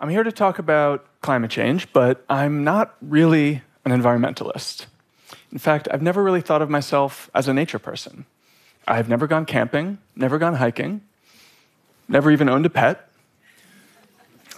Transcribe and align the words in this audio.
I'm 0.00 0.10
here 0.10 0.22
to 0.22 0.30
talk 0.30 0.60
about 0.60 1.04
climate 1.22 1.50
change, 1.50 1.92
but 1.92 2.24
I'm 2.28 2.62
not 2.62 2.94
really 3.02 3.62
an 3.84 3.90
environmentalist. 3.90 4.86
In 5.50 5.58
fact, 5.58 5.88
I've 5.90 6.02
never 6.02 6.22
really 6.22 6.40
thought 6.40 6.62
of 6.62 6.70
myself 6.70 7.28
as 7.34 7.48
a 7.48 7.52
nature 7.52 7.80
person. 7.80 8.24
I've 8.86 9.08
never 9.08 9.26
gone 9.26 9.44
camping, 9.44 9.98
never 10.14 10.38
gone 10.38 10.54
hiking, 10.54 11.00
never 12.06 12.30
even 12.30 12.48
owned 12.48 12.64
a 12.64 12.70
pet. 12.70 13.10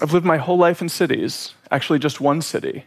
I've 0.03 0.13
lived 0.13 0.27
my 0.27 0.37
whole 0.37 0.59
life 0.59 0.83
in 0.83 0.91
cities, 0.91 1.55
actually, 1.71 2.01
just 2.01 2.21
one 2.21 2.43
city. 2.43 2.85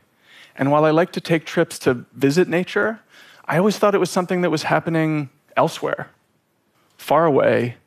And 0.56 0.72
while 0.72 0.86
I 0.86 0.92
like 0.92 1.12
to 1.14 1.22
take 1.22 1.46
trips 1.46 1.80
to 1.80 2.06
visit 2.14 2.48
nature, 2.48 3.00
I 3.46 3.58
always 3.58 3.80
thought 3.80 3.96
it 3.96 4.00
was 4.00 4.12
something 4.12 4.42
that 4.42 4.52
was 4.52 4.64
happening 4.64 5.30
elsewhere, 5.58 6.12
far 6.98 7.26
away, 7.26 7.78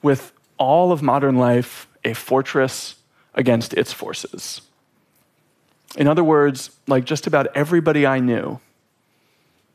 with 0.00 0.32
all 0.58 0.92
of 0.92 1.02
modern 1.02 1.38
life 1.38 1.88
a 2.04 2.14
fortress 2.14 3.01
against 3.34 3.74
its 3.74 3.92
forces. 3.92 4.62
In 5.96 6.08
other 6.08 6.24
words, 6.24 6.70
like 6.86 7.04
just 7.04 7.26
about 7.26 7.48
everybody 7.54 8.06
I 8.06 8.18
knew, 8.18 8.60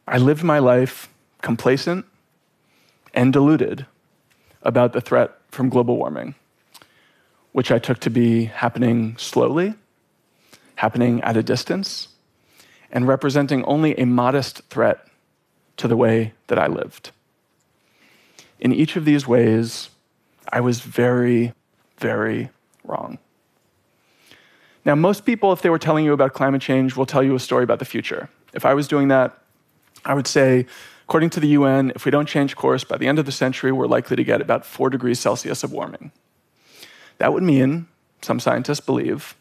I 0.07 0.17
lived 0.17 0.43
my 0.43 0.59
life 0.59 1.09
complacent 1.41 2.05
and 3.13 3.31
deluded 3.33 3.85
about 4.61 4.93
the 4.93 5.01
threat 5.01 5.31
from 5.49 5.69
global 5.69 5.97
warming, 5.97 6.35
which 7.51 7.71
I 7.71 7.79
took 7.79 7.99
to 7.99 8.09
be 8.09 8.45
happening 8.45 9.15
slowly, 9.17 9.75
happening 10.75 11.21
at 11.21 11.37
a 11.37 11.43
distance, 11.43 12.09
and 12.91 13.07
representing 13.07 13.63
only 13.65 13.97
a 13.97 14.05
modest 14.05 14.61
threat 14.69 15.07
to 15.77 15.87
the 15.87 15.97
way 15.97 16.33
that 16.47 16.57
I 16.57 16.67
lived. 16.67 17.11
In 18.59 18.73
each 18.73 18.95
of 18.95 19.05
these 19.05 19.27
ways, 19.27 19.89
I 20.51 20.61
was 20.61 20.79
very, 20.79 21.53
very 21.97 22.49
wrong. 22.83 23.19
Now, 24.87 24.95
most 24.95 25.25
people, 25.25 25.51
if 25.51 25.61
they 25.61 25.69
were 25.69 25.77
telling 25.77 26.05
you 26.05 26.13
about 26.13 26.33
climate 26.33 26.61
change, 26.61 26.95
will 26.95 27.05
tell 27.05 27.21
you 27.21 27.35
a 27.35 27.39
story 27.39 27.65
about 27.65 27.79
the 27.79 27.85
future. 27.85 28.29
If 28.53 28.65
I 28.65 28.73
was 28.73 28.87
doing 28.87 29.09
that, 29.09 29.37
I 30.05 30.13
would 30.13 30.27
say, 30.27 30.65
according 31.03 31.29
to 31.31 31.41
the 31.41 31.49
UN, 31.49 31.91
if 31.93 32.05
we 32.05 32.11
don't 32.11 32.25
change 32.25 32.55
course 32.55 32.85
by 32.85 32.95
the 32.95 33.05
end 33.05 33.19
of 33.19 33.25
the 33.25 33.33
century, 33.33 33.73
we're 33.73 33.85
likely 33.85 34.15
to 34.15 34.23
get 34.23 34.39
about 34.39 34.65
4 34.65 34.89
degrees 34.89 35.19
Celsius 35.19 35.61
of 35.61 35.73
warming. 35.73 36.13
That 37.17 37.33
would 37.33 37.43
mean, 37.43 37.87
some 38.21 38.39
scientists 38.39 38.79
believe, 38.79 39.35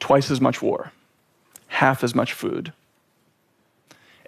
twice 0.00 0.30
as 0.30 0.38
much 0.38 0.60
war, 0.60 0.92
half 1.68 2.04
as 2.04 2.14
much 2.14 2.34
food, 2.34 2.74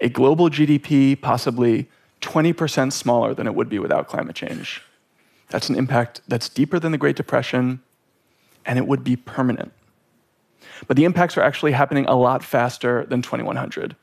a 0.00 0.08
global 0.08 0.48
GDP 0.48 1.20
possibly 1.20 1.90
20% 2.22 2.94
smaller 2.94 3.34
than 3.34 3.46
it 3.46 3.54
would 3.54 3.68
be 3.68 3.78
without 3.78 4.08
climate 4.08 4.36
change. 4.36 4.82
That's 5.50 5.68
an 5.68 5.76
impact 5.76 6.22
that's 6.26 6.48
deeper 6.48 6.78
than 6.78 6.92
the 6.92 6.98
Great 6.98 7.16
Depression, 7.16 7.82
and 8.66 8.78
it 8.78 8.86
would 8.86 9.04
be 9.04 9.16
permanent. 9.16 9.72
But 10.86 10.96
the 10.96 11.04
impacts 11.04 11.36
are 11.38 11.42
actually 11.42 11.72
happening 11.72 12.04
a 12.06 12.16
lot 12.16 12.44
faster 12.44 13.06
than 13.06 13.22
2100. 13.22 13.96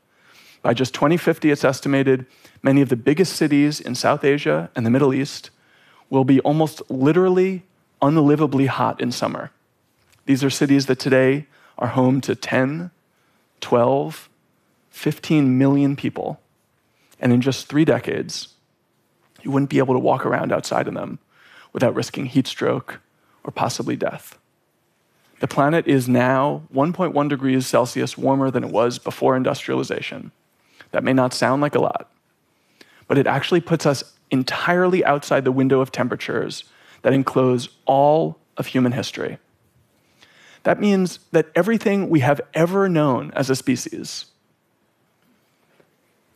By 0.62 0.74
just 0.74 0.94
2050, 0.94 1.50
it's 1.50 1.64
estimated 1.64 2.26
many 2.62 2.80
of 2.80 2.88
the 2.88 2.96
biggest 2.96 3.36
cities 3.36 3.80
in 3.80 3.94
South 3.94 4.24
Asia 4.24 4.70
and 4.74 4.84
the 4.84 4.90
Middle 4.90 5.14
East 5.14 5.50
will 6.10 6.24
be 6.24 6.40
almost 6.40 6.82
literally 6.90 7.64
unlivably 8.00 8.66
hot 8.66 9.00
in 9.00 9.12
summer. 9.12 9.50
These 10.26 10.42
are 10.42 10.50
cities 10.50 10.86
that 10.86 10.98
today 10.98 11.46
are 11.78 11.88
home 11.88 12.20
to 12.22 12.34
10, 12.34 12.90
12, 13.60 14.28
15 14.90 15.58
million 15.58 15.96
people. 15.96 16.40
And 17.20 17.32
in 17.32 17.40
just 17.40 17.68
three 17.68 17.84
decades, 17.84 18.48
you 19.42 19.50
wouldn't 19.50 19.70
be 19.70 19.78
able 19.78 19.94
to 19.94 20.00
walk 20.00 20.24
around 20.24 20.52
outside 20.52 20.88
in 20.88 20.94
them 20.94 21.18
without 21.72 21.94
risking 21.94 22.26
heat 22.26 22.46
stroke 22.46 23.00
or 23.42 23.50
possibly 23.50 23.96
death. 23.96 24.38
The 25.40 25.48
planet 25.48 25.86
is 25.86 26.08
now 26.08 26.62
1.1 26.72 27.28
degrees 27.28 27.66
Celsius 27.66 28.16
warmer 28.16 28.50
than 28.50 28.64
it 28.64 28.70
was 28.70 28.98
before 28.98 29.36
industrialization. 29.36 30.30
That 30.92 31.04
may 31.04 31.12
not 31.12 31.34
sound 31.34 31.60
like 31.60 31.74
a 31.74 31.80
lot, 31.80 32.10
but 33.08 33.18
it 33.18 33.26
actually 33.26 33.60
puts 33.60 33.84
us 33.84 34.14
entirely 34.30 35.04
outside 35.04 35.44
the 35.44 35.52
window 35.52 35.80
of 35.80 35.90
temperatures 35.90 36.64
that 37.02 37.12
enclose 37.12 37.68
all 37.84 38.38
of 38.56 38.66
human 38.66 38.92
history. 38.92 39.38
That 40.62 40.80
means 40.80 41.18
that 41.32 41.50
everything 41.54 42.08
we 42.08 42.20
have 42.20 42.40
ever 42.54 42.88
known 42.88 43.30
as 43.34 43.50
a 43.50 43.56
species 43.56 44.26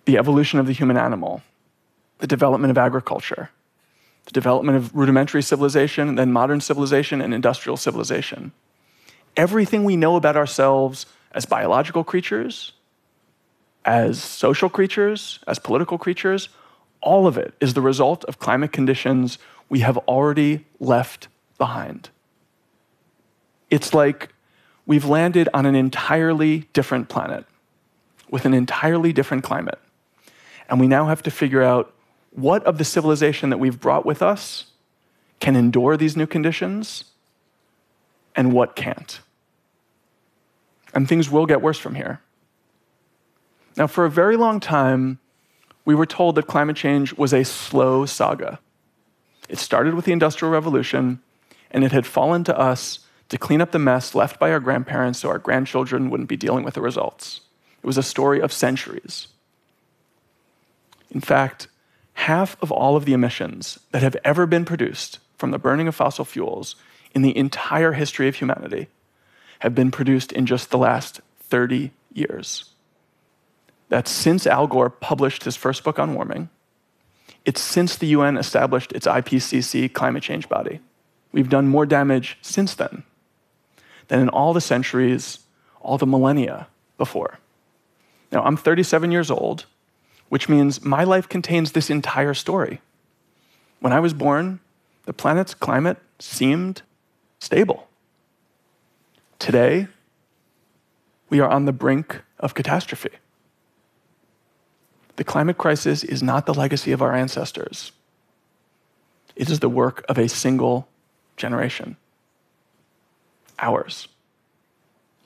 the 0.05 0.17
evolution 0.17 0.59
of 0.59 0.67
the 0.67 0.73
human 0.73 0.97
animal, 0.97 1.43
the 2.21 2.27
development 2.27 2.71
of 2.71 2.79
agriculture, 2.79 3.51
the 4.25 4.31
development 4.31 4.79
of 4.79 4.95
rudimentary 4.95 5.43
civilization, 5.43 6.15
then 6.15 6.33
modern 6.33 6.63
civilization 6.63 7.21
and 7.21 7.35
industrial 7.35 7.77
civilization 7.77 8.51
everything 9.37 9.85
we 9.85 9.97
know 9.97 10.17
about 10.17 10.37
ourselves 10.37 11.07
as 11.33 11.47
biological 11.47 12.05
creatures, 12.05 12.73
as 13.85 14.23
social 14.23 14.69
creatures, 14.69 15.41
as 15.47 15.59
political 15.59 15.99
creatures, 15.99 16.49
all 17.01 17.27
of 17.27 17.39
it 17.39 17.55
is 17.61 17.75
the 17.75 17.81
result 17.81 18.25
of 18.25 18.39
climate 18.39 18.73
conditions 18.73 19.39
we 19.69 19.81
have 19.81 19.97
already 19.99 20.65
left 20.81 21.29
behind. 21.59 22.11
It's 23.71 23.93
like 23.95 24.31
we've 24.87 25.05
landed 25.05 25.49
on 25.53 25.67
an 25.67 25.75
entirely 25.75 26.69
different 26.73 27.09
planet 27.09 27.45
with 28.31 28.45
an 28.45 28.55
entirely 28.55 29.13
different 29.13 29.45
climate. 29.45 29.79
And 30.69 30.81
we 30.81 30.87
now 30.87 31.07
have 31.07 31.23
to 31.23 31.31
figure 31.31 31.63
out 31.63 31.95
what 32.31 32.63
of 32.65 32.79
the 32.79 32.85
civilization 32.85 33.51
that 33.51 33.59
we've 33.59 33.81
brought 33.81 34.05
with 34.05 34.23
us 34.23 34.73
can 35.41 35.57
endure 35.57 35.97
these 35.97 36.17
new 36.17 36.27
conditions 36.27 37.05
and 38.39 38.55
what 38.55 38.75
can't 38.75 39.21
and 40.95 41.09
things 41.09 41.31
will 41.31 41.47
get 41.47 41.63
worse 41.63 41.79
from 41.79 41.95
here. 41.95 42.21
Now, 43.77 43.87
for 43.87 44.05
a 44.05 44.11
very 44.11 44.37
long 44.37 44.61
time, 44.61 45.19
we 45.85 45.95
were 45.95 46.07
told 46.07 46.35
that 46.35 46.47
climate 46.47 46.77
change 46.77 47.15
was 47.15 47.33
a 47.33 47.45
slow 47.45 48.07
saga. 48.07 48.59
It 49.49 49.59
started 49.59 49.95
with 49.95 50.05
the 50.05 50.13
Industrial 50.13 50.53
Revolution, 50.53 51.21
and 51.71 51.85
it 51.85 51.93
had 51.93 52.07
fallen 52.07 52.45
to 52.45 52.59
us 52.59 53.01
to 53.29 53.39
clean 53.39 53.61
up 53.61 53.73
the 53.73 53.79
mess 53.79 54.15
left 54.15 54.39
by 54.39 54.51
our 54.51 54.61
grandparents 54.61 55.21
so 55.21 55.29
our 55.29 55.39
grandchildren 55.39 56.11
wouldn't 56.11 56.29
be 56.29 56.37
dealing 56.37 56.65
with 56.65 56.75
the 56.75 56.81
results. 56.81 57.43
It 57.83 57.87
was 57.87 57.99
a 57.99 58.03
story 58.03 58.41
of 58.41 58.53
centuries. 58.53 59.29
In 61.11 61.21
fact, 61.21 61.69
half 62.15 62.61
of 62.61 62.73
all 62.73 62.97
of 62.97 63.05
the 63.05 63.13
emissions 63.13 63.79
that 63.93 64.03
have 64.03 64.17
ever 64.25 64.47
been 64.47 64.65
produced 64.65 65.21
from 65.37 65.53
the 65.53 65.59
burning 65.59 65.89
of 65.89 65.95
fossil 65.95 66.25
fuels 66.25 66.75
in 67.15 67.23
the 67.23 67.37
entire 67.37 67.93
history 67.93 68.29
of 68.29 68.37
humanity 68.37 68.89
have 69.61 69.75
been 69.75 69.91
produced 69.91 70.33
in 70.33 70.47
just 70.47 70.71
the 70.71 70.79
last 70.79 71.21
30 71.41 71.93
years. 72.13 72.71
That's 73.89 74.11
since 74.11 74.47
Al 74.47 74.67
Gore 74.67 74.91
published 74.91 75.45
his 75.45 75.57
first 75.57 75.83
book 75.83 75.99
on 75.99 76.15
warming. 76.15 76.51
It's 77.45 77.61
since 77.61 77.97
the 77.97 78.09
UN 78.09 78.37
established 78.37 78.93
its 78.93 79.07
IPCC 79.07 79.93
climate 79.93 80.23
change 80.23 80.49
body. 80.49 80.81
We've 81.33 81.49
done 81.49 81.69
more 81.69 81.87
damage 81.87 82.39
since 82.43 82.75
then 82.75 83.05
than 84.09 84.21
in 84.21 84.29
all 84.29 84.53
the 84.53 84.61
centuries, 84.61 85.41
all 85.81 85.99
the 85.99 86.07
millennia 86.07 86.69
before. 86.97 87.39
Now, 88.33 88.43
I'm 88.43 88.57
37 88.57 89.11
years 89.13 89.31
old, 89.31 89.65
which 90.29 90.49
means 90.49 90.85
my 90.85 91.05
life 91.05 91.29
contains 91.29 91.73
this 91.73 91.89
entire 91.89 92.35
story. 92.35 92.81
When 93.81 93.93
I 93.93 94.01
was 94.01 94.13
born, 94.13 94.61
the 95.05 95.13
planet's 95.13 95.55
climate 95.55 95.99
seemed 96.19 96.83
stable. 97.39 97.89
Today, 99.39 99.89
we 101.31 101.41
are 101.41 101.49
on 101.49 101.65
the 101.65 101.73
brink 101.73 102.23
of 102.39 102.55
catastrophe. 102.55 103.11
The 105.17 105.25
climate 105.25 105.59
crisis 105.59 106.05
is 106.05 106.23
not 106.23 106.47
the 106.47 106.55
legacy 106.55 106.93
of 106.93 107.03
our 107.03 107.15
ancestors, 107.15 107.93
it 109.37 109.51
is 109.51 109.61
the 109.61 109.69
work 109.69 110.05
of 110.09 110.19
a 110.19 110.29
single 110.29 110.89
generation 111.37 111.97
ours. 113.59 114.09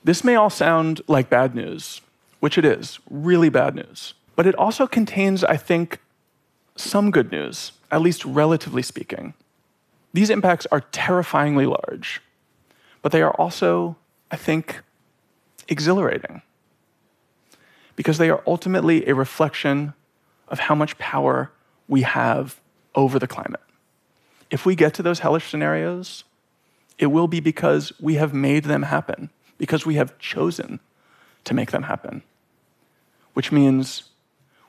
This 0.05 0.25
may 0.25 0.35
all 0.35 0.51
sound 0.51 1.01
like 1.07 1.31
bad 1.31 1.55
news, 1.55 2.01
which 2.41 2.59
it 2.59 2.65
is, 2.65 2.99
really 3.09 3.49
bad 3.49 3.75
news. 3.75 4.15
But 4.35 4.47
it 4.47 4.55
also 4.57 4.87
contains, 4.87 5.45
I 5.45 5.57
think, 5.57 6.01
some 6.75 7.11
good 7.11 7.31
news, 7.31 7.73
at 7.91 8.01
least 8.01 8.25
relatively 8.25 8.83
speaking. 8.83 9.35
These 10.13 10.31
impacts 10.31 10.67
are 10.71 10.81
terrifyingly 10.81 11.67
large, 11.67 12.21
but 13.01 13.13
they 13.13 13.23
are 13.23 13.33
also 13.33 13.97
I 14.33 14.37
think, 14.37 14.81
exhilarating 15.69 16.41
because 17.95 18.17
they 18.17 18.31
are 18.31 18.43
ultimately 18.47 19.07
a 19.07 19.15
reflection 19.15 19.93
of 20.49 20.59
how 20.59 20.75
much 20.75 20.97
power 20.97 21.53
we 21.87 22.01
have 22.01 22.59
over 22.95 23.19
the 23.19 23.27
climate. 23.27 23.61
If 24.51 24.65
we 24.65 24.75
get 24.75 24.95
to 24.95 25.03
those 25.03 25.21
hellish 25.21 25.51
scenarios, 25.51 26.25
it 26.99 27.07
will 27.07 27.29
be 27.29 27.41
because 27.41 27.93
we 28.01 28.15
have 28.15 28.33
made 28.33 28.65
them 28.65 28.85
happen, 28.85 29.29
because 29.59 29.85
we 29.85 29.97
have 29.97 30.19
chosen 30.19 30.81
to 31.45 31.53
make 31.53 31.71
them 31.71 31.83
happen, 31.83 32.23
which 33.35 33.53
means 33.53 34.05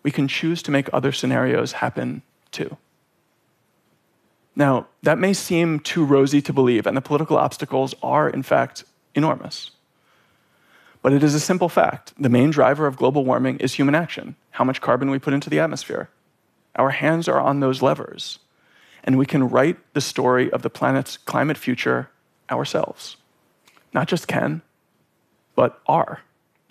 we 0.03 0.11
can 0.11 0.27
choose 0.27 0.61
to 0.63 0.71
make 0.71 0.89
other 0.91 1.13
scenarios 1.13 1.73
happen 1.73 2.21
too. 2.51 2.77
Now, 4.55 4.87
that 5.01 5.17
may 5.17 5.33
seem 5.33 5.79
too 5.79 6.05
rosy 6.05 6.41
to 6.41 6.53
believe, 6.53 6.85
and 6.85 6.95
the 6.95 7.01
political 7.01 7.37
obstacles 7.37 7.95
are, 8.03 8.29
in 8.29 8.43
fact, 8.43 8.83
enormous. 9.15 9.71
But 11.01 11.13
it 11.13 11.23
is 11.23 11.35
a 11.35 11.39
simple 11.39 11.69
fact. 11.69 12.13
The 12.19 12.29
main 12.29 12.51
driver 12.51 12.85
of 12.85 12.97
global 12.97 13.25
warming 13.25 13.57
is 13.57 13.73
human 13.73 13.95
action, 13.95 14.35
how 14.51 14.63
much 14.63 14.81
carbon 14.81 15.09
we 15.09 15.19
put 15.19 15.33
into 15.33 15.49
the 15.49 15.59
atmosphere. 15.59 16.09
Our 16.75 16.91
hands 16.91 17.27
are 17.27 17.39
on 17.39 17.59
those 17.59 17.81
levers, 17.81 18.39
and 19.03 19.17
we 19.17 19.25
can 19.25 19.49
write 19.49 19.77
the 19.93 20.01
story 20.01 20.51
of 20.51 20.61
the 20.61 20.69
planet's 20.69 21.17
climate 21.17 21.57
future 21.57 22.09
ourselves. 22.49 23.17
Not 23.93 24.07
just 24.07 24.27
can, 24.27 24.61
but 25.55 25.81
are. 25.87 26.21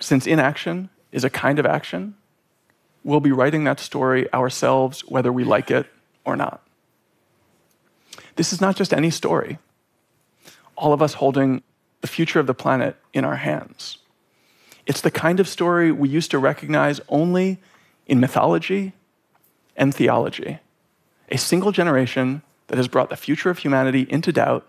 Since 0.00 0.26
inaction 0.26 0.88
is 1.12 1.24
a 1.24 1.30
kind 1.30 1.58
of 1.58 1.66
action, 1.66 2.14
we'll 3.04 3.20
be 3.20 3.32
writing 3.32 3.64
that 3.64 3.80
story 3.80 4.32
ourselves 4.32 5.02
whether 5.02 5.32
we 5.32 5.44
like 5.44 5.70
it 5.70 5.86
or 6.24 6.36
not. 6.36 6.62
This 8.36 8.52
is 8.52 8.60
not 8.60 8.76
just 8.76 8.92
any 8.92 9.10
story. 9.10 9.58
All 10.76 10.92
of 10.92 11.02
us 11.02 11.14
holding 11.14 11.62
the 12.00 12.08
future 12.08 12.40
of 12.40 12.46
the 12.46 12.54
planet 12.54 12.96
in 13.12 13.24
our 13.24 13.36
hands. 13.36 13.98
It's 14.86 15.00
the 15.00 15.10
kind 15.10 15.38
of 15.38 15.48
story 15.48 15.92
we 15.92 16.08
used 16.08 16.30
to 16.32 16.38
recognize 16.38 17.00
only 17.08 17.58
in 18.06 18.20
mythology 18.20 18.92
and 19.76 19.94
theology. 19.94 20.58
A 21.30 21.38
single 21.38 21.72
generation 21.72 22.42
that 22.66 22.76
has 22.76 22.88
brought 22.88 23.10
the 23.10 23.16
future 23.16 23.50
of 23.50 23.58
humanity 23.58 24.06
into 24.08 24.32
doubt, 24.32 24.66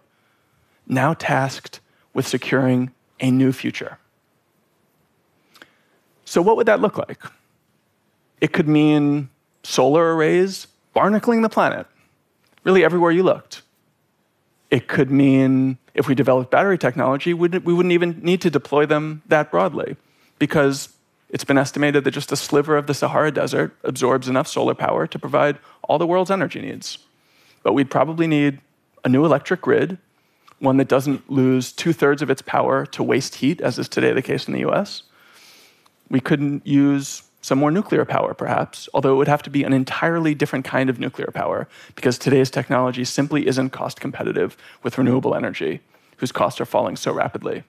now 0.87 1.13
tasked 1.13 1.79
with 2.13 2.27
securing 2.27 2.91
a 3.19 3.31
new 3.31 3.51
future. 3.51 3.97
So, 6.25 6.41
what 6.41 6.57
would 6.57 6.67
that 6.67 6.81
look 6.81 6.97
like? 6.97 7.21
It 8.39 8.53
could 8.53 8.67
mean 8.67 9.29
solar 9.63 10.15
arrays 10.15 10.67
barnacling 10.95 11.41
the 11.41 11.49
planet, 11.49 11.87
really 12.63 12.83
everywhere 12.83 13.11
you 13.11 13.23
looked. 13.23 13.61
It 14.71 14.87
could 14.87 15.11
mean 15.11 15.77
if 15.93 16.07
we 16.07 16.15
developed 16.15 16.49
battery 16.51 16.77
technology, 16.77 17.33
we 17.33 17.47
wouldn't 17.47 17.91
even 17.91 18.19
need 18.23 18.41
to 18.41 18.49
deploy 18.49 18.85
them 18.85 19.21
that 19.27 19.51
broadly 19.51 19.95
because 20.39 20.89
it's 21.29 21.43
been 21.43 21.57
estimated 21.57 22.03
that 22.03 22.11
just 22.11 22.31
a 22.31 22.35
sliver 22.35 22.77
of 22.77 22.87
the 22.87 22.93
Sahara 22.93 23.31
Desert 23.31 23.75
absorbs 23.83 24.27
enough 24.27 24.47
solar 24.47 24.75
power 24.75 25.05
to 25.07 25.19
provide 25.19 25.57
all 25.83 25.97
the 25.97 26.07
world's 26.07 26.31
energy 26.31 26.61
needs. 26.61 26.97
But 27.61 27.73
we'd 27.73 27.91
probably 27.91 28.27
need 28.27 28.61
a 29.03 29.09
new 29.09 29.25
electric 29.25 29.61
grid, 29.61 29.97
one 30.59 30.77
that 30.77 30.87
doesn't 30.87 31.29
lose 31.29 31.71
two 31.71 31.93
thirds 31.93 32.21
of 32.21 32.29
its 32.29 32.41
power 32.41 32.85
to 32.87 33.03
waste 33.03 33.35
heat, 33.35 33.61
as 33.61 33.77
is 33.77 33.89
today 33.89 34.13
the 34.13 34.21
case 34.21 34.47
in 34.47 34.53
the 34.53 34.67
US. 34.67 35.03
We 36.09 36.19
couldn't 36.19 36.65
use 36.65 37.23
some 37.43 37.59
more 37.59 37.71
nuclear 37.71 38.05
power, 38.05 38.33
perhaps, 38.33 38.87
although 38.93 39.13
it 39.13 39.17
would 39.17 39.27
have 39.27 39.43
to 39.43 39.49
be 39.49 39.63
an 39.63 39.73
entirely 39.73 40.33
different 40.33 40.63
kind 40.63 40.89
of 40.89 40.97
nuclear 40.97 41.29
power, 41.33 41.67
because 41.93 42.17
today's 42.17 42.49
technology 42.49 43.03
simply 43.03 43.45
isn't 43.45 43.71
cost 43.71 43.99
competitive 43.99 44.55
with 44.81 44.97
renewable 44.97 45.35
energy, 45.35 45.81
whose 46.17 46.31
costs 46.31 46.61
are 46.61 46.65
falling 46.65 46.95
so 46.95 47.11
rapidly. 47.11 47.63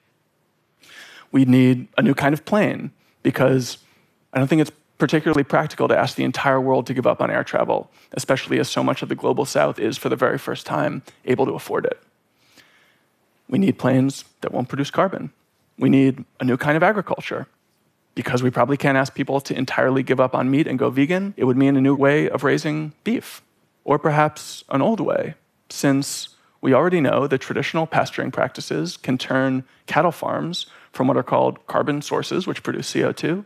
We 1.32 1.44
need 1.44 1.88
a 1.98 2.02
new 2.02 2.14
kind 2.14 2.32
of 2.32 2.44
plane, 2.44 2.92
because 3.24 3.78
I 4.32 4.38
don't 4.38 4.46
think 4.46 4.62
it's 4.62 4.70
particularly 4.96 5.42
practical 5.42 5.88
to 5.88 5.98
ask 5.98 6.14
the 6.14 6.22
entire 6.22 6.60
world 6.60 6.86
to 6.86 6.94
give 6.94 7.06
up 7.06 7.20
on 7.20 7.28
air 7.28 7.42
travel, 7.42 7.90
especially 8.12 8.60
as 8.60 8.70
so 8.70 8.84
much 8.84 9.02
of 9.02 9.08
the 9.08 9.16
global 9.16 9.44
south 9.44 9.80
is, 9.80 9.98
for 9.98 10.08
the 10.08 10.14
very 10.14 10.38
first 10.38 10.66
time, 10.66 11.02
able 11.24 11.46
to 11.46 11.52
afford 11.52 11.84
it. 11.84 12.00
We 13.48 13.58
need 13.58 13.76
planes 13.76 14.24
that 14.40 14.52
won't 14.52 14.68
produce 14.68 14.92
carbon. 14.92 15.32
We 15.76 15.88
need 15.88 16.24
a 16.38 16.44
new 16.44 16.56
kind 16.56 16.76
of 16.76 16.84
agriculture 16.84 17.48
because 18.14 18.42
we 18.42 18.50
probably 18.50 18.76
can't 18.76 18.96
ask 18.96 19.14
people 19.14 19.40
to 19.40 19.56
entirely 19.56 20.02
give 20.02 20.20
up 20.20 20.34
on 20.34 20.50
meat 20.50 20.66
and 20.66 20.78
go 20.78 20.90
vegan, 20.90 21.34
it 21.36 21.44
would 21.44 21.56
mean 21.56 21.76
a 21.76 21.80
new 21.80 21.94
way 21.94 22.28
of 22.28 22.44
raising 22.44 22.92
beef, 23.02 23.42
or 23.84 23.98
perhaps 23.98 24.64
an 24.68 24.80
old 24.80 25.00
way, 25.00 25.34
since 25.68 26.30
we 26.60 26.72
already 26.72 27.00
know 27.00 27.26
that 27.26 27.38
traditional 27.38 27.86
pasturing 27.86 28.30
practices 28.30 28.96
can 28.96 29.18
turn 29.18 29.64
cattle 29.86 30.12
farms 30.12 30.66
from 30.92 31.08
what 31.08 31.16
are 31.16 31.22
called 31.22 31.66
carbon 31.66 32.00
sources, 32.00 32.46
which 32.46 32.62
produce 32.62 32.92
CO2, 32.92 33.44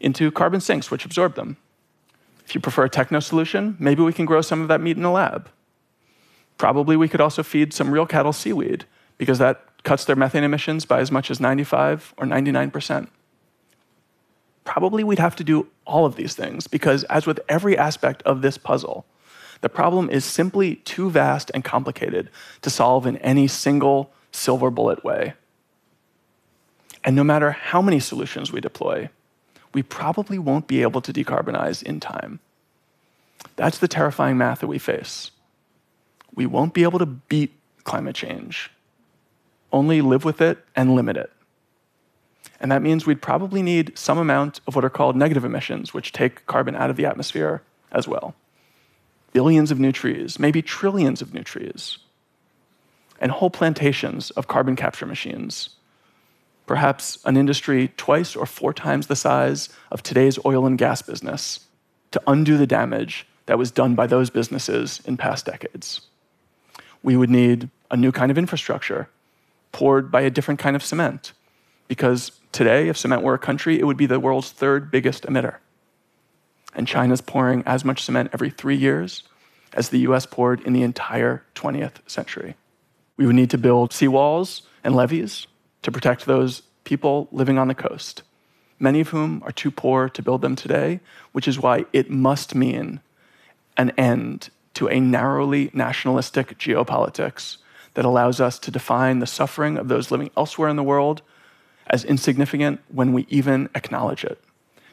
into 0.00 0.30
carbon 0.30 0.60
sinks, 0.60 0.90
which 0.90 1.04
absorb 1.04 1.34
them. 1.34 1.56
If 2.44 2.54
you 2.54 2.60
prefer 2.60 2.84
a 2.84 2.90
techno 2.90 3.20
solution, 3.20 3.76
maybe 3.78 4.02
we 4.02 4.12
can 4.12 4.26
grow 4.26 4.42
some 4.42 4.60
of 4.60 4.68
that 4.68 4.82
meat 4.82 4.98
in 4.98 5.04
a 5.04 5.12
lab. 5.12 5.48
Probably 6.58 6.96
we 6.96 7.08
could 7.08 7.22
also 7.22 7.42
feed 7.42 7.72
some 7.72 7.90
real 7.90 8.06
cattle 8.06 8.34
seaweed, 8.34 8.84
because 9.16 9.38
that 9.38 9.64
cuts 9.82 10.04
their 10.04 10.16
methane 10.16 10.44
emissions 10.44 10.84
by 10.84 11.00
as 11.00 11.10
much 11.10 11.30
as 11.30 11.40
95 11.40 12.14
or 12.16 12.26
99 12.26 12.70
percent 12.70 13.10
probably 14.64 15.04
we'd 15.04 15.18
have 15.18 15.36
to 15.36 15.44
do 15.44 15.68
all 15.86 16.06
of 16.06 16.16
these 16.16 16.34
things 16.34 16.66
because, 16.66 17.04
as 17.04 17.26
with 17.26 17.40
every 17.48 17.76
aspect 17.76 18.22
of 18.22 18.42
this 18.42 18.58
puzzle, 18.58 19.04
the 19.60 19.68
problem 19.68 20.10
is 20.10 20.24
simply 20.24 20.76
too 20.76 21.10
vast 21.10 21.50
and 21.54 21.64
complicated 21.64 22.28
to 22.62 22.70
solve 22.70 23.06
in 23.06 23.16
any 23.18 23.46
single 23.46 24.10
silver 24.32 24.70
bullet 24.70 25.04
way. 25.04 25.34
And 27.04 27.14
no 27.14 27.24
matter 27.24 27.50
how 27.52 27.82
many 27.82 28.00
solutions 28.00 28.50
we 28.50 28.60
deploy, 28.60 29.10
we 29.72 29.82
probably 29.82 30.38
won't 30.38 30.66
be 30.66 30.82
able 30.82 31.00
to 31.02 31.12
decarbonize 31.12 31.82
in 31.82 32.00
time. 32.00 32.40
That's 33.56 33.78
the 33.78 33.88
terrifying 33.88 34.38
math 34.38 34.60
that 34.60 34.66
we 34.66 34.78
face. 34.78 35.30
We 36.34 36.46
won't 36.46 36.74
be 36.74 36.82
able 36.82 36.98
to 36.98 37.06
beat 37.06 37.52
climate 37.84 38.16
change, 38.16 38.70
only 39.72 40.00
live 40.00 40.24
with 40.24 40.40
it 40.40 40.64
and 40.74 40.94
limit 40.94 41.16
it. 41.16 41.30
And 42.60 42.70
that 42.70 42.82
means 42.82 43.06
we'd 43.06 43.22
probably 43.22 43.62
need 43.62 43.96
some 43.98 44.18
amount 44.18 44.60
of 44.66 44.74
what 44.74 44.84
are 44.84 44.90
called 44.90 45.16
negative 45.16 45.44
emissions, 45.44 45.92
which 45.92 46.12
take 46.12 46.46
carbon 46.46 46.74
out 46.74 46.90
of 46.90 46.96
the 46.96 47.06
atmosphere 47.06 47.62
as 47.92 48.08
well. 48.08 48.34
Billions 49.32 49.70
of 49.70 49.80
new 49.80 49.92
trees, 49.92 50.38
maybe 50.38 50.62
trillions 50.62 51.20
of 51.20 51.34
new 51.34 51.42
trees, 51.42 51.98
and 53.20 53.32
whole 53.32 53.50
plantations 53.50 54.30
of 54.30 54.48
carbon 54.48 54.76
capture 54.76 55.06
machines. 55.06 55.70
Perhaps 56.66 57.18
an 57.24 57.36
industry 57.36 57.88
twice 57.96 58.34
or 58.36 58.46
four 58.46 58.72
times 58.72 59.06
the 59.06 59.16
size 59.16 59.68
of 59.90 60.02
today's 60.02 60.38
oil 60.46 60.66
and 60.66 60.78
gas 60.78 61.02
business 61.02 61.60
to 62.12 62.22
undo 62.26 62.56
the 62.56 62.66
damage 62.66 63.26
that 63.46 63.58
was 63.58 63.70
done 63.70 63.94
by 63.94 64.06
those 64.06 64.30
businesses 64.30 65.02
in 65.04 65.16
past 65.16 65.44
decades. 65.44 66.00
We 67.02 67.16
would 67.16 67.28
need 67.28 67.68
a 67.90 67.96
new 67.96 68.12
kind 68.12 68.30
of 68.30 68.38
infrastructure 68.38 69.10
poured 69.72 70.10
by 70.10 70.22
a 70.22 70.30
different 70.30 70.60
kind 70.60 70.76
of 70.76 70.82
cement 70.82 71.32
because 71.88 72.32
today, 72.52 72.88
if 72.88 72.96
cement 72.96 73.22
were 73.22 73.34
a 73.34 73.38
country, 73.38 73.78
it 73.78 73.84
would 73.84 73.96
be 73.96 74.06
the 74.06 74.20
world's 74.20 74.50
third 74.50 74.90
biggest 74.90 75.24
emitter. 75.24 75.56
And 76.74 76.88
China's 76.88 77.20
pouring 77.20 77.62
as 77.66 77.84
much 77.84 78.02
cement 78.02 78.30
every 78.32 78.50
three 78.50 78.76
years 78.76 79.22
as 79.72 79.88
the 79.88 80.00
US 80.00 80.26
poured 80.26 80.60
in 80.62 80.72
the 80.72 80.82
entire 80.82 81.44
20th 81.54 81.96
century. 82.06 82.54
We 83.16 83.26
would 83.26 83.36
need 83.36 83.50
to 83.50 83.58
build 83.58 83.90
seawalls 83.90 84.62
and 84.82 84.94
levees 84.94 85.46
to 85.82 85.92
protect 85.92 86.26
those 86.26 86.62
people 86.84 87.28
living 87.32 87.58
on 87.58 87.68
the 87.68 87.74
coast, 87.74 88.22
many 88.78 89.00
of 89.00 89.08
whom 89.08 89.42
are 89.44 89.52
too 89.52 89.70
poor 89.70 90.08
to 90.08 90.22
build 90.22 90.42
them 90.42 90.56
today, 90.56 91.00
which 91.32 91.48
is 91.48 91.58
why 91.58 91.84
it 91.92 92.10
must 92.10 92.54
mean 92.54 93.00
an 93.76 93.90
end 93.90 94.50
to 94.74 94.88
a 94.88 95.00
narrowly 95.00 95.70
nationalistic 95.72 96.58
geopolitics 96.58 97.58
that 97.94 98.04
allows 98.04 98.40
us 98.40 98.58
to 98.58 98.70
define 98.70 99.20
the 99.20 99.26
suffering 99.26 99.76
of 99.76 99.88
those 99.88 100.10
living 100.10 100.30
elsewhere 100.36 100.68
in 100.68 100.76
the 100.76 100.82
world 100.82 101.22
as 101.88 102.04
insignificant 102.04 102.80
when 102.88 103.12
we 103.12 103.26
even 103.28 103.68
acknowledge 103.74 104.24
it. 104.24 104.42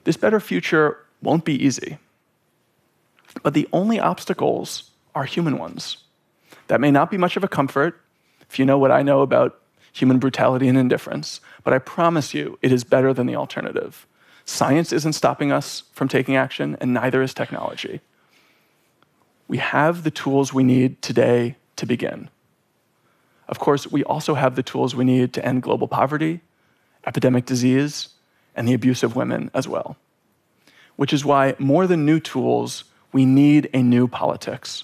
This 0.04 0.18
better 0.18 0.40
future 0.40 0.98
won't 1.22 1.46
be 1.46 1.64
easy. 1.64 1.98
But 3.44 3.54
the 3.54 3.70
only 3.72 4.00
obstacles 4.00 4.92
are 5.16 5.26
human 5.26 5.58
ones. 5.58 5.98
That 6.68 6.82
may 6.82 6.92
not 6.92 7.12
be 7.12 7.18
much 7.18 7.38
of 7.38 7.44
a 7.44 7.48
comfort 7.48 8.02
if 8.50 8.60
you 8.60 8.66
know 8.66 8.78
what 8.78 8.92
I 8.92 9.02
know 9.02 9.22
about 9.22 9.62
human 9.94 10.20
brutality 10.20 10.68
and 10.68 10.78
indifference, 10.78 11.40
but 11.64 11.74
I 11.74 11.80
promise 11.80 12.34
you 12.34 12.58
it 12.62 12.72
is 12.72 12.84
better 12.84 13.14
than 13.14 13.28
the 13.28 13.36
alternative. 13.36 14.08
Science 14.46 14.92
isn't 14.92 15.14
stopping 15.14 15.52
us 15.52 15.84
from 15.94 16.08
taking 16.08 16.36
action, 16.36 16.78
and 16.82 16.94
neither 16.94 17.22
is 17.22 17.34
technology. 17.34 18.02
We 19.48 19.58
have 19.58 20.04
the 20.04 20.12
tools 20.12 20.54
we 20.54 20.64
need 20.64 21.02
today 21.02 21.56
to 21.76 21.86
begin. 21.86 22.30
Of 23.48 23.60
course, 23.60 23.92
we 23.92 24.04
also 24.04 24.34
have 24.34 24.56
the 24.56 24.64
tools 24.64 24.96
we 24.96 25.06
need 25.06 25.34
to 25.34 25.46
end 25.46 25.64
global 25.64 25.88
poverty 25.88 26.42
epidemic 27.06 27.46
disease, 27.46 28.10
and 28.56 28.68
the 28.68 28.74
abuse 28.74 29.04
of 29.04 29.16
women 29.16 29.50
as 29.54 29.68
well. 29.68 29.98
Which 30.96 31.14
is 31.14 31.26
why, 31.26 31.56
more 31.58 31.88
than 31.88 32.06
new 32.06 32.20
tools, 32.20 32.84
we 33.12 33.26
need 33.26 33.70
a 33.74 33.82
new 33.82 34.08
politics, 34.08 34.84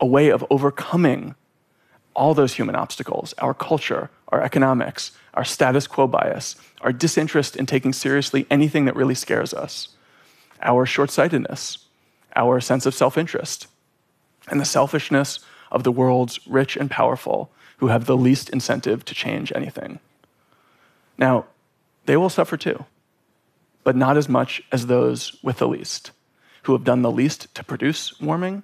a 0.00 0.06
way 0.06 0.30
of 0.30 0.44
overcoming 0.50 1.34
all 2.14 2.34
those 2.34 2.54
human 2.54 2.74
obstacles 2.74 3.32
our 3.38 3.54
culture, 3.54 4.10
our 4.28 4.42
economics, 4.42 5.12
our 5.34 5.44
status 5.44 5.86
quo 5.86 6.06
bias, 6.06 6.56
our 6.80 6.92
disinterest 6.92 7.56
in 7.56 7.66
taking 7.66 7.92
seriously 7.92 8.46
anything 8.50 8.84
that 8.84 8.96
really 8.96 9.14
scares 9.14 9.54
us, 9.54 9.88
our 10.62 10.84
short 10.84 11.10
sightedness, 11.10 11.78
our 12.34 12.60
sense 12.60 12.86
of 12.86 12.94
self 12.94 13.16
interest, 13.16 13.68
and 14.48 14.60
the 14.60 14.64
selfishness 14.64 15.40
of 15.70 15.84
the 15.84 15.92
world's 15.92 16.40
rich 16.46 16.76
and 16.76 16.90
powerful 16.90 17.50
who 17.78 17.88
have 17.88 18.06
the 18.06 18.16
least 18.16 18.50
incentive 18.50 19.04
to 19.04 19.14
change 19.14 19.52
anything. 19.54 20.00
Now, 21.18 21.46
they 22.06 22.16
will 22.16 22.30
suffer 22.30 22.56
too, 22.56 22.86
but 23.84 23.96
not 23.96 24.16
as 24.16 24.28
much 24.28 24.62
as 24.72 24.86
those 24.86 25.36
with 25.42 25.58
the 25.58 25.68
least, 25.68 26.12
who 26.62 26.72
have 26.72 26.84
done 26.84 27.02
the 27.02 27.10
least 27.10 27.54
to 27.56 27.64
produce 27.64 28.18
warming 28.20 28.62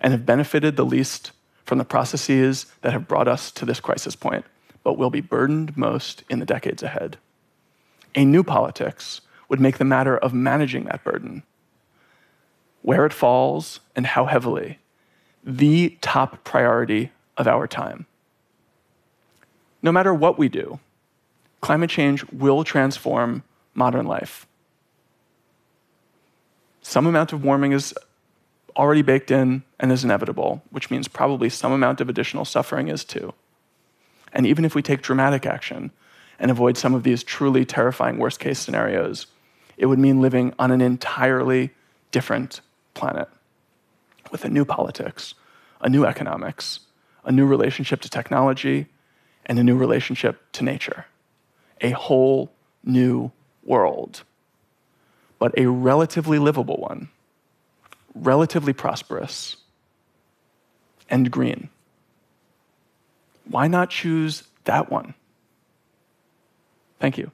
and 0.00 0.12
have 0.12 0.26
benefited 0.26 0.76
the 0.76 0.84
least 0.84 1.32
from 1.64 1.78
the 1.78 1.84
processes 1.84 2.66
that 2.82 2.92
have 2.92 3.08
brought 3.08 3.28
us 3.28 3.50
to 3.52 3.64
this 3.64 3.80
crisis 3.80 4.16
point, 4.16 4.44
but 4.82 4.98
will 4.98 5.10
be 5.10 5.20
burdened 5.20 5.76
most 5.76 6.24
in 6.28 6.40
the 6.40 6.46
decades 6.46 6.82
ahead. 6.82 7.18
A 8.14 8.24
new 8.24 8.42
politics 8.42 9.20
would 9.48 9.60
make 9.60 9.78
the 9.78 9.84
matter 9.84 10.16
of 10.16 10.32
managing 10.32 10.84
that 10.84 11.04
burden, 11.04 11.42
where 12.82 13.04
it 13.04 13.12
falls 13.12 13.80
and 13.94 14.06
how 14.06 14.24
heavily, 14.24 14.78
the 15.44 15.96
top 16.00 16.42
priority 16.44 17.12
of 17.36 17.46
our 17.46 17.66
time. 17.66 18.06
No 19.82 19.92
matter 19.92 20.12
what 20.12 20.38
we 20.38 20.48
do, 20.48 20.80
climate 21.60 21.90
change 21.90 22.24
will 22.30 22.64
transform 22.64 23.42
modern 23.74 24.06
life. 24.06 24.46
Some 26.82 27.06
amount 27.06 27.32
of 27.32 27.44
warming 27.44 27.72
is 27.72 27.94
already 28.76 29.02
baked 29.02 29.30
in 29.30 29.62
and 29.78 29.92
is 29.92 30.04
inevitable, 30.04 30.62
which 30.70 30.90
means 30.90 31.08
probably 31.08 31.48
some 31.48 31.72
amount 31.72 32.00
of 32.00 32.08
additional 32.08 32.44
suffering 32.44 32.88
is 32.88 33.04
too. 33.04 33.34
And 34.32 34.46
even 34.46 34.64
if 34.64 34.74
we 34.74 34.82
take 34.82 35.02
dramatic 35.02 35.46
action 35.46 35.90
and 36.38 36.50
avoid 36.50 36.76
some 36.76 36.94
of 36.94 37.02
these 37.02 37.24
truly 37.24 37.64
terrifying 37.64 38.18
worst 38.18 38.38
case 38.40 38.58
scenarios, 38.58 39.26
it 39.76 39.86
would 39.86 39.98
mean 39.98 40.20
living 40.20 40.54
on 40.58 40.70
an 40.70 40.80
entirely 40.80 41.70
different 42.10 42.60
planet 42.94 43.28
with 44.30 44.44
a 44.44 44.48
new 44.48 44.64
politics, 44.64 45.34
a 45.80 45.88
new 45.88 46.04
economics, 46.04 46.80
a 47.24 47.32
new 47.32 47.46
relationship 47.46 48.00
to 48.00 48.08
technology, 48.08 48.86
and 49.46 49.58
a 49.58 49.64
new 49.64 49.76
relationship 49.76 50.40
to 50.52 50.64
nature. 50.64 51.06
A 51.80 51.90
whole 51.90 52.52
new 52.84 53.30
world, 53.62 54.22
but 55.38 55.56
a 55.58 55.66
relatively 55.66 56.38
livable 56.38 56.76
one, 56.76 57.08
relatively 58.14 58.72
prosperous, 58.72 59.56
and 61.10 61.30
green. 61.30 61.68
Why 63.44 63.68
not 63.68 63.90
choose 63.90 64.44
that 64.64 64.90
one? 64.90 65.14
Thank 67.00 67.16
you. 67.16 67.30